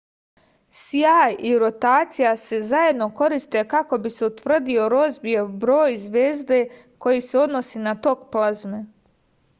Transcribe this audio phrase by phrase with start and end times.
[0.77, 6.63] sjaj i rotacija se zajedno koriste kako bi se utvrdio rozbijev broj zvezde
[7.07, 8.85] koji se odnosi na tok plazme